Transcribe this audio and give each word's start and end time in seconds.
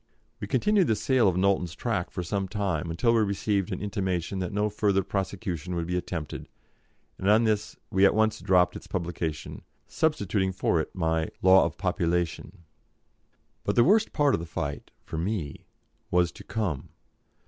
We 0.39 0.47
continued 0.47 0.87
the 0.87 0.95
sale 0.95 1.27
of 1.27 1.37
Knowlton's 1.37 1.75
tract 1.75 2.11
for 2.11 2.23
some 2.23 2.47
time, 2.47 2.89
until 2.89 3.13
we 3.13 3.19
received 3.21 3.71
an 3.71 3.79
intimation 3.83 4.39
that 4.39 4.51
no 4.51 4.67
further 4.67 5.03
prosecution 5.03 5.75
would 5.75 5.85
be 5.85 5.95
attempted, 5.95 6.47
and 7.19 7.29
on 7.29 7.43
this 7.43 7.75
we 7.91 8.03
at 8.03 8.15
once 8.15 8.41
dropped 8.41 8.75
its 8.75 8.87
publication, 8.87 9.61
substituting 9.87 10.53
for 10.53 10.79
it 10.81 10.89
my 10.95 11.29
"Law 11.43 11.65
of 11.65 11.77
Population." 11.77 12.63
[Illustration: 13.63 13.63
CHARLES 13.63 13.63
BRADLAUGH 13.63 13.67
M.P.] 13.67 13.67
But 13.67 13.75
the 13.75 13.91
worst 13.91 14.11
part 14.11 14.33
of 14.33 14.39
the 14.39 14.45
fight, 14.47 14.91
for 15.05 15.17
me, 15.19 15.67
was 16.09 16.31
to 16.31 16.43
come. 16.43 16.89